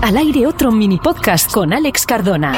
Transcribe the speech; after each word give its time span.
Al 0.00 0.16
aire 0.16 0.46
otro 0.46 0.70
mini 0.72 0.98
podcast 0.98 1.50
con 1.50 1.72
Alex 1.72 2.06
Cardona. 2.06 2.56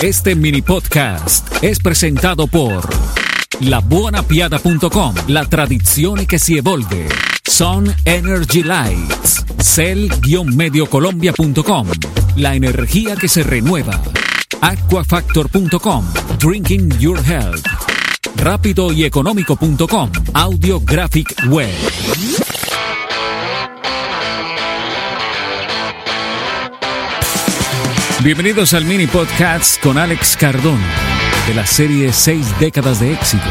Este 0.00 0.34
mini 0.34 0.62
podcast 0.62 1.62
es 1.62 1.78
presentado 1.78 2.46
por 2.46 2.88
labuonapiada.com, 3.60 5.14
la 5.28 5.44
tradizione 5.46 6.26
che 6.26 6.38
si 6.38 6.56
evolve. 6.58 7.08
Sun 7.48 7.94
Energy 8.04 8.62
Lights, 8.62 9.44
cell-mediocolombia.com, 9.58 11.86
la 12.36 12.54
energía 12.54 13.16
que 13.16 13.28
se 13.28 13.42
renueva. 13.42 14.00
Aquafactor.com, 14.60 16.04
drinking 16.38 16.90
your 16.98 17.18
health. 17.24 17.64
Rápido 18.36 18.92
y 18.92 19.04
económico.com, 19.04 20.10
Audio 20.34 20.80
Graphic 20.80 21.34
Web. 21.48 21.72
Bienvenidos 28.24 28.72
al 28.72 28.84
mini 28.84 29.08
podcast 29.08 29.82
con 29.82 29.98
Alex 29.98 30.36
Cardona 30.36 30.86
de 31.48 31.54
la 31.54 31.66
serie 31.66 32.12
6 32.12 32.60
décadas 32.60 33.00
de 33.00 33.12
éxitos. 33.12 33.50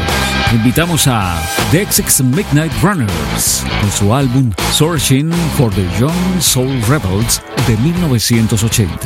Invitamos 0.50 1.06
a 1.08 1.38
The 1.70 1.82
X 1.82 2.22
Midnight 2.22 2.72
Runners 2.82 3.66
con 3.82 3.90
su 3.90 4.14
álbum 4.14 4.50
Searching 4.72 5.30
for 5.58 5.70
the 5.74 5.86
Young 6.00 6.40
Soul 6.40 6.80
Rebels 6.88 7.42
de 7.68 7.76
1980. 7.76 8.96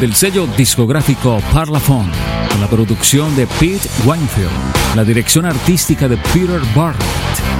Del 0.00 0.16
sello 0.16 0.48
discográfico 0.56 1.40
Parlophone 1.52 2.10
con 2.50 2.60
la 2.60 2.66
producción 2.66 3.36
de 3.36 3.46
Pete 3.46 3.88
Weinfeld, 4.04 4.96
la 4.96 5.04
dirección 5.04 5.46
artística 5.46 6.08
de 6.08 6.16
Peter 6.16 6.60
Barrett. 6.74 7.00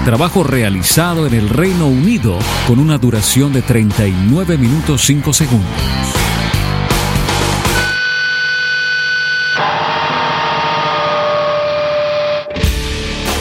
Trabajo 0.04 0.42
realizado 0.42 1.28
en 1.28 1.34
el 1.34 1.48
Reino 1.48 1.86
Unido 1.86 2.36
con 2.66 2.80
una 2.80 2.98
duración 2.98 3.52
de 3.52 3.62
39 3.62 4.58
minutos 4.58 5.02
5 5.04 5.32
segundos. 5.32 6.23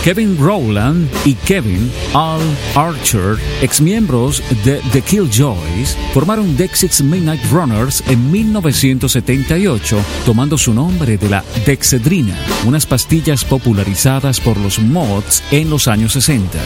Kevin 0.04 0.38
Rowland 0.38 1.10
y 1.24 1.34
Kevin 1.34 1.90
Al 2.14 2.42
Archer, 2.76 3.38
exmiembros 3.62 4.44
de 4.66 4.82
The 4.92 5.02
Killjoys, 5.02 5.98
formaron 6.14 6.58
Dexix 6.58 7.02
Midnight 7.02 7.42
Runners 7.50 8.04
en 8.08 8.30
1978, 8.30 9.98
tomando 10.26 10.58
su 10.58 10.74
nombre 10.74 11.18
de 11.18 11.30
la 11.30 11.42
Dexedrina, 11.66 12.36
unas 12.66 12.86
pastillas 12.86 13.46
popularizadas 13.46 14.42
por 14.42 14.58
los 14.58 14.78
mods 14.78 15.42
en 15.52 15.70
los 15.70 15.88
años 15.88 16.12
60. 16.12 16.60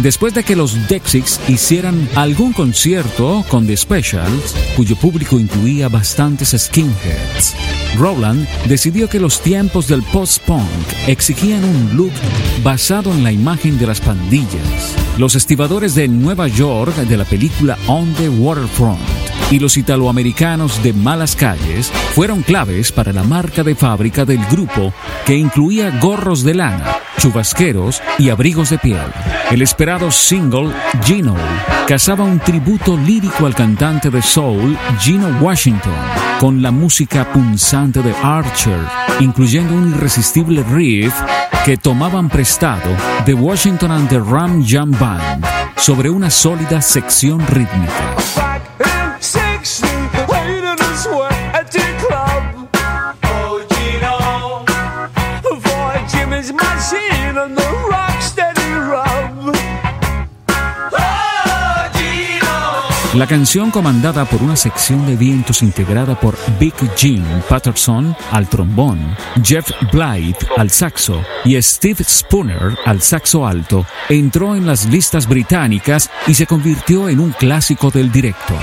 Después 0.00 0.32
de 0.32 0.44
que 0.44 0.54
los 0.54 0.86
Dexix 0.86 1.40
hicieran 1.48 2.08
algún 2.14 2.52
concierto 2.52 3.44
con 3.48 3.66
The 3.66 3.76
Specials, 3.76 4.54
cuyo 4.76 4.94
público 4.94 5.40
incluía 5.40 5.88
bastantes 5.88 6.54
skinheads, 6.56 7.56
Rowland 7.96 8.46
decidió 8.66 9.08
que 9.08 9.20
los 9.20 9.40
tiempos 9.40 9.88
del 9.88 10.02
post-punk 10.02 10.62
exigían 11.06 11.64
un 11.64 11.96
look 11.96 12.12
basado 12.62 13.12
en 13.12 13.22
la 13.22 13.32
imagen 13.32 13.78
de 13.78 13.86
las 13.86 14.00
pandillas, 14.00 14.94
los 15.18 15.34
estibadores 15.34 15.94
de 15.94 16.08
Nueva 16.08 16.48
York 16.48 16.94
de 16.94 17.16
la 17.16 17.24
película 17.24 17.78
On 17.86 18.12
the 18.14 18.28
Waterfront 18.28 19.23
y 19.50 19.58
los 19.58 19.76
italoamericanos 19.76 20.82
de 20.82 20.92
Malas 20.92 21.36
Calles 21.36 21.90
fueron 22.14 22.42
claves 22.42 22.92
para 22.92 23.12
la 23.12 23.22
marca 23.22 23.62
de 23.62 23.74
fábrica 23.74 24.24
del 24.24 24.44
grupo 24.46 24.92
que 25.26 25.36
incluía 25.36 25.98
gorros 26.00 26.42
de 26.42 26.54
lana, 26.54 26.96
chubasqueros 27.18 28.02
y 28.18 28.30
abrigos 28.30 28.70
de 28.70 28.78
piel. 28.78 29.06
El 29.50 29.62
esperado 29.62 30.10
single 30.10 30.72
Gino 31.04 31.36
cazaba 31.86 32.24
un 32.24 32.40
tributo 32.40 32.96
lírico 32.96 33.46
al 33.46 33.54
cantante 33.54 34.10
de 34.10 34.22
soul 34.22 34.76
Gino 35.00 35.28
Washington 35.40 35.92
con 36.40 36.62
la 36.62 36.70
música 36.70 37.32
punzante 37.32 38.02
de 38.02 38.14
Archer, 38.22 38.80
incluyendo 39.20 39.74
un 39.74 39.90
irresistible 39.90 40.62
riff 40.64 41.14
que 41.64 41.76
tomaban 41.76 42.28
prestado 42.28 42.90
de 43.24 43.34
Washington 43.34 43.90
and 43.90 44.08
the 44.08 44.18
Ram 44.18 44.64
Jam 44.66 44.90
Band 44.92 45.44
sobre 45.76 46.10
una 46.10 46.30
sólida 46.30 46.80
sección 46.80 47.40
rítmica. 47.46 48.53
La 63.14 63.28
canción 63.28 63.70
comandada 63.70 64.24
por 64.24 64.42
una 64.42 64.56
sección 64.56 65.06
de 65.06 65.14
vientos 65.14 65.62
integrada 65.62 66.18
por 66.18 66.36
Big 66.58 66.74
Jim 66.96 67.24
Patterson 67.48 68.16
al 68.32 68.48
trombón, 68.48 69.16
Jeff 69.40 69.70
Blythe 69.92 70.44
al 70.56 70.68
saxo 70.68 71.22
y 71.44 71.60
Steve 71.62 72.02
Spooner 72.02 72.76
al 72.84 73.00
saxo 73.00 73.46
alto, 73.46 73.86
entró 74.08 74.56
en 74.56 74.66
las 74.66 74.86
listas 74.86 75.28
británicas 75.28 76.10
y 76.26 76.34
se 76.34 76.44
convirtió 76.44 77.08
en 77.08 77.20
un 77.20 77.30
clásico 77.30 77.88
del 77.92 78.10
directo. 78.10 78.54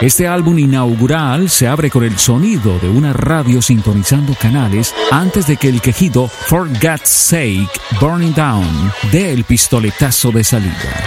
Este 0.00 0.28
álbum 0.28 0.56
inaugural 0.56 1.50
se 1.50 1.66
abre 1.66 1.90
con 1.90 2.04
el 2.04 2.16
sonido 2.16 2.78
de 2.78 2.88
una 2.88 3.12
radio 3.12 3.60
sintonizando 3.60 4.32
canales 4.34 4.94
antes 5.10 5.48
de 5.48 5.56
que 5.56 5.68
el 5.68 5.80
quejido 5.80 6.28
For 6.28 6.68
God's 6.68 7.08
Sake 7.08 7.68
Burning 8.00 8.32
Down 8.32 8.92
dé 9.10 9.32
el 9.32 9.42
pistoletazo 9.42 10.30
de 10.30 10.44
salida. 10.44 11.04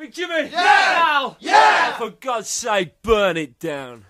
Big 0.00 0.12
Jimmy! 0.12 0.50
Yeah! 0.50 1.36
Yeah! 1.38 1.94
For 1.96 2.18
God's 2.20 2.48
sake, 2.48 2.96
burn 3.04 3.36
it 3.36 3.56
down. 3.60 4.04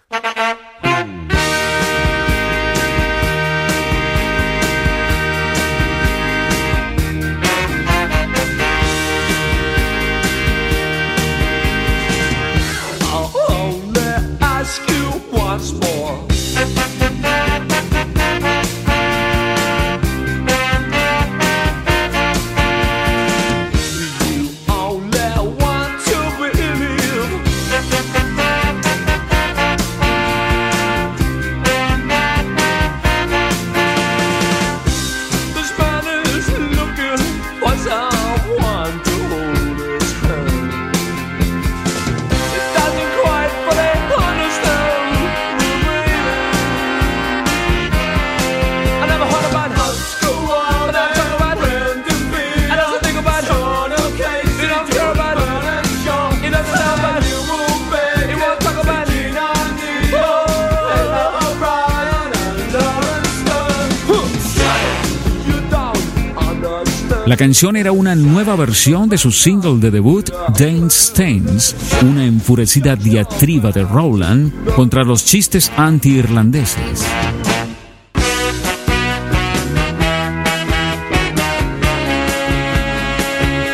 La 67.28 67.36
canción 67.36 67.76
era 67.76 67.92
una 67.92 68.14
nueva 68.14 68.56
versión 68.56 69.10
de 69.10 69.18
su 69.18 69.30
single 69.30 69.80
de 69.80 69.90
debut, 69.90 70.30
Dane 70.58 70.86
Stains, 70.86 71.76
una 72.00 72.24
enfurecida 72.24 72.96
diatriba 72.96 73.70
de 73.70 73.84
Rowland 73.84 74.72
contra 74.74 75.04
los 75.04 75.26
chistes 75.26 75.70
anti-irlandeses. 75.76 77.04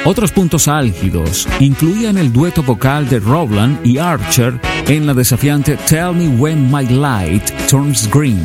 Otros 0.05 0.33
puntos 0.33 0.67
álgidos 0.67 1.47
incluían 1.61 2.19
el 2.19 2.33
dueto 2.33 2.65
vocal 2.65 3.09
de 3.09 3.21
Rowland 3.21 3.87
y 3.87 3.99
Archer 3.99 4.61
en 4.89 5.07
la 5.07 5.15
desafiante 5.15 5.79
Tell 5.89 6.13
Me 6.13 6.27
When 6.27 6.73
My 6.73 6.87
Light 6.89 7.49
Turns 7.69 8.11
Green. 8.11 8.45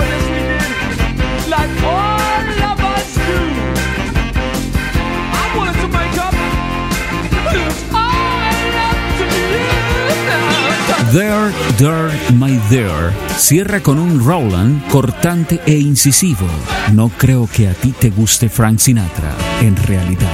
There, 11.11 11.51
There, 11.77 12.09
My 12.33 12.57
There 12.69 13.11
cierra 13.35 13.81
con 13.81 13.99
un 13.99 14.25
Roland 14.25 14.87
cortante 14.87 15.59
e 15.65 15.77
incisivo. 15.77 16.47
No 16.93 17.09
creo 17.09 17.49
que 17.51 17.67
a 17.67 17.73
ti 17.73 17.91
te 17.91 18.09
guste 18.09 18.47
Frank 18.47 18.79
Sinatra, 18.79 19.35
en 19.59 19.75
realidad. 19.75 20.29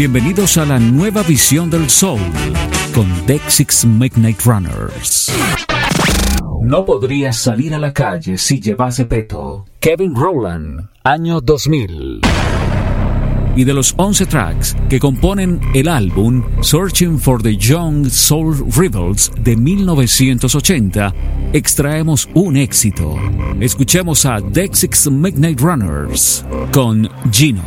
Bienvenidos 0.00 0.56
a 0.56 0.64
la 0.64 0.78
nueva 0.78 1.22
visión 1.22 1.68
del 1.68 1.90
soul 1.90 2.22
con 2.94 3.06
Dexix 3.26 3.84
Midnight 3.84 4.40
Runners. 4.46 5.30
No 6.62 6.86
podrías 6.86 7.36
salir 7.36 7.74
a 7.74 7.78
la 7.78 7.92
calle 7.92 8.38
si 8.38 8.62
llevase 8.62 9.04
peto. 9.04 9.66
Kevin 9.78 10.14
Rowland, 10.14 10.88
año 11.04 11.42
2000. 11.42 12.22
Y 13.54 13.64
de 13.64 13.74
los 13.74 13.92
11 13.98 14.24
tracks 14.24 14.74
que 14.88 14.98
componen 14.98 15.60
el 15.74 15.86
álbum 15.86 16.44
Searching 16.62 17.18
for 17.18 17.42
the 17.42 17.54
Young 17.54 18.08
Soul 18.08 18.56
Rebels 18.74 19.30
de 19.38 19.54
1980, 19.54 21.14
extraemos 21.52 22.26
un 22.32 22.56
éxito. 22.56 23.16
Escuchemos 23.60 24.24
a 24.24 24.40
Dexix 24.40 25.10
Midnight 25.10 25.60
Runners 25.60 26.42
con 26.72 27.06
Gino. 27.30 27.60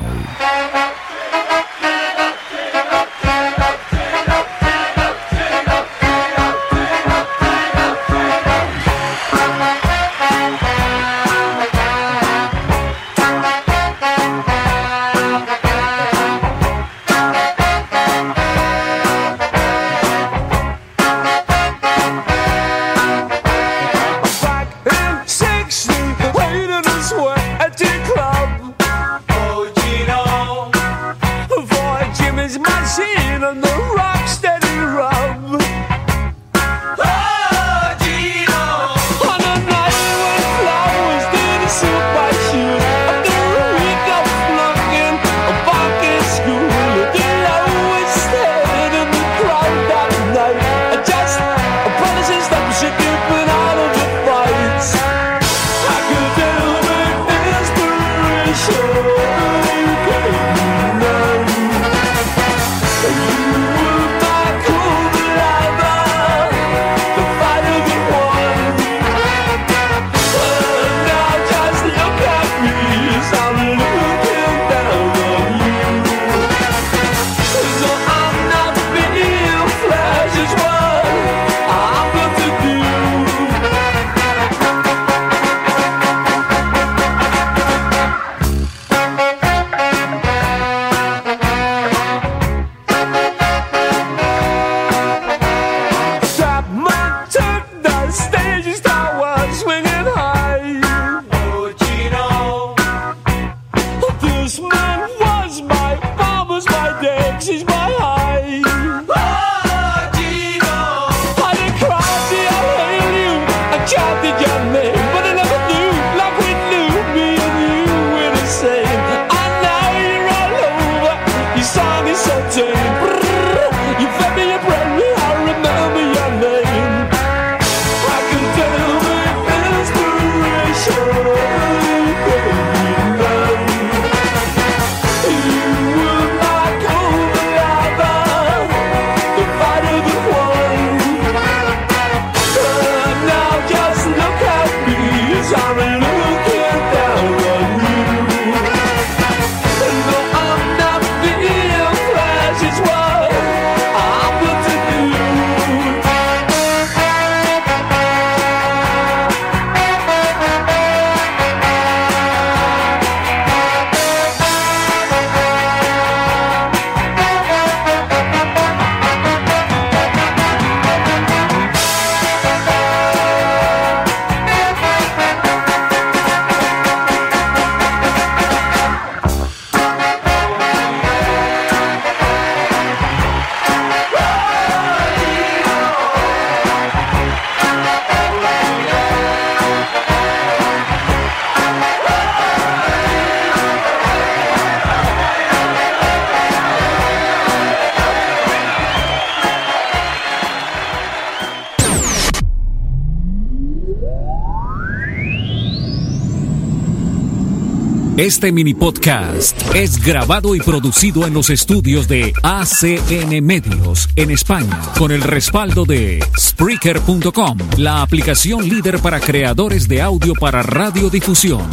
Este 208.17 208.51
mini 208.51 208.75
podcast 208.75 209.59
es 209.73 209.97
grabado 210.05 210.53
y 210.53 210.59
producido 210.59 211.25
en 211.25 211.33
los 211.33 211.49
estudios 211.49 212.07
de 212.07 212.31
ACN 212.43 213.43
Medios 213.43 214.07
en 214.15 214.29
España 214.29 214.79
con 214.99 215.11
el 215.11 215.23
respaldo 215.23 215.83
de 215.83 216.23
Spreaker.com, 216.37 217.57
la 217.77 218.03
aplicación 218.03 218.69
líder 218.69 218.99
para 218.99 219.19
creadores 219.19 219.87
de 219.87 220.03
audio 220.03 220.33
para 220.35 220.61
radiodifusión. 220.61 221.67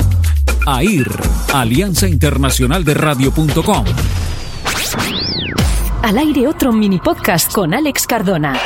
AIR, 0.67 1.11
Alianza 1.53 2.09
Internacional 2.09 2.85
de 2.85 2.95
Radio.com. 2.95 3.85
Al 6.03 6.17
aire 6.17 6.49
otro 6.49 6.73
mini 6.73 7.01
podcast 7.01 7.53
con 7.53 7.75
Alex 7.75 8.07
Cardona. 8.07 8.59